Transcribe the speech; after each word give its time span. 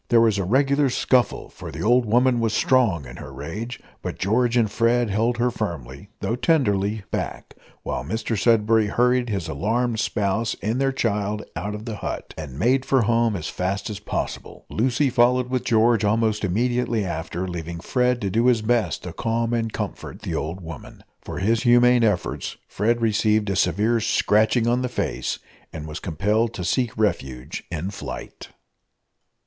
There 0.09 0.19
was 0.19 0.39
a 0.39 0.43
regular 0.43 0.89
scuffle, 0.89 1.47
for 1.49 1.71
the 1.71 1.83
old 1.83 2.05
woman 2.05 2.39
was 2.39 2.53
strong 2.53 3.05
in 3.05 3.17
her 3.17 3.31
rage, 3.31 3.79
but 4.01 4.17
George 4.17 4.57
and 4.57 4.65
Fred 4.71 5.11
held 5.11 5.37
her 5.37 5.51
firmly, 5.51 6.09
though 6.21 6.35
tenderly, 6.35 7.03
back, 7.11 7.53
while 7.83 8.03
Mr 8.03 8.35
Sudberry 8.35 8.87
hurried 8.87 9.29
his 9.29 9.47
alarmed 9.47 9.99
spouse 9.99 10.55
and 10.63 10.81
their 10.81 10.91
child 10.91 11.43
out 11.55 11.75
of 11.75 11.85
the 11.85 11.97
hut, 11.97 12.33
and 12.35 12.57
made 12.57 12.83
for 12.83 13.03
home 13.03 13.35
as 13.35 13.47
fast 13.47 13.91
as 13.91 13.99
possible. 13.99 14.65
Lucy 14.71 15.11
followed 15.11 15.51
with 15.51 15.63
George 15.65 16.03
almost 16.03 16.43
immediately 16.43 17.05
after, 17.05 17.47
leaving 17.47 17.79
Fred 17.79 18.19
to 18.21 18.31
do 18.31 18.47
his 18.47 18.63
best 18.63 19.03
to 19.03 19.13
calm 19.13 19.53
and 19.53 19.71
comfort 19.71 20.23
the 20.23 20.33
old 20.33 20.61
woman. 20.61 21.03
For 21.21 21.37
his 21.37 21.61
humane 21.61 22.03
efforts 22.03 22.57
Fred 22.67 23.01
received 23.03 23.51
a 23.51 23.55
severe 23.55 23.99
scratching 23.99 24.65
on 24.67 24.81
the 24.81 24.89
face, 24.89 25.37
and 25.71 25.85
was 25.87 25.99
compelled 25.99 26.55
to 26.55 26.65
seek 26.65 26.97
refuge 26.97 27.63
in 27.69 27.91
flight. 27.91 28.49